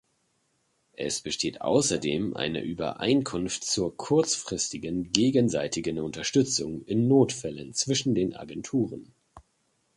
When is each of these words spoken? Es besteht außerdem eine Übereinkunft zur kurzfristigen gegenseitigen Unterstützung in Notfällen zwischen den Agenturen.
Es 0.97 1.21
besteht 1.21 1.61
außerdem 1.61 2.35
eine 2.35 2.63
Übereinkunft 2.63 3.63
zur 3.63 3.95
kurzfristigen 3.95 5.11
gegenseitigen 5.11 5.99
Unterstützung 5.99 6.83
in 6.85 7.07
Notfällen 7.07 7.75
zwischen 7.75 8.15
den 8.15 8.35
Agenturen. 8.35 9.13